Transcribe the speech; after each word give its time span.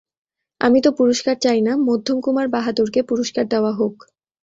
আমি 0.61 0.79
তো 0.81 0.89
পুরস্কার 0.91 1.35
চাই 1.39 1.59
না, 1.61 1.73
মধ্যমকুমার 1.87 2.47
বাহাদুরকে 2.47 2.99
পুরস্কার 3.09 3.45
দেওয়া 3.47 3.71
হউক। 3.71 3.97